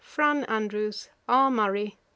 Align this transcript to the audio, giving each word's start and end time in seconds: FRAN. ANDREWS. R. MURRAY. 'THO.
FRAN. 0.03 0.45
ANDREWS. 0.45 1.09
R. 1.27 1.51
MURRAY. 1.51 1.89
'THO. 1.89 1.97